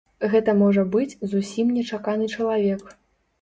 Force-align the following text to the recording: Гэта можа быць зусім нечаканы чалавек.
Гэта 0.31 0.53
можа 0.61 0.85
быць 0.95 1.17
зусім 1.33 1.75
нечаканы 1.77 2.31
чалавек. 2.39 2.81